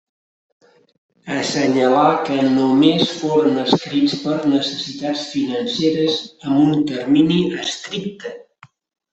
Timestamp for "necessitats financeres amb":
4.55-6.59